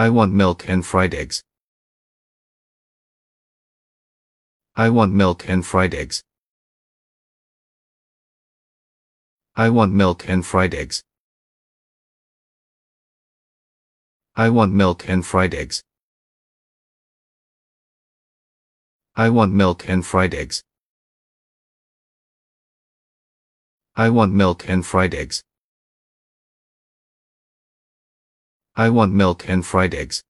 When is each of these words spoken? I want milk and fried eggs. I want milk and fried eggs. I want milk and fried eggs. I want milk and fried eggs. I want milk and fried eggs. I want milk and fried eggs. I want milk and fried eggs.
I 0.00 0.10
want 0.10 0.32
milk 0.32 0.68
and 0.68 0.86
fried 0.86 1.12
eggs. 1.12 1.42
I 4.76 4.90
want 4.90 5.12
milk 5.12 5.48
and 5.48 5.66
fried 5.66 5.92
eggs. 5.92 6.22
I 9.56 9.70
want 9.70 9.92
milk 9.92 10.28
and 10.28 10.46
fried 10.46 10.72
eggs. 10.72 11.02
I 14.36 14.50
want 14.50 14.72
milk 14.72 15.08
and 15.08 15.26
fried 15.26 15.52
eggs. 15.52 15.82
I 19.16 19.28
want 19.30 19.52
milk 19.52 19.88
and 19.88 20.06
fried 20.06 20.32
eggs. 20.32 20.62
I 23.96 24.10
want 24.10 24.32
milk 24.32 24.68
and 24.68 24.86
fried 24.86 25.12
eggs. 25.12 25.42
I 28.78 28.90
want 28.90 29.12
milk 29.12 29.48
and 29.48 29.66
fried 29.66 29.92
eggs. 29.92 30.22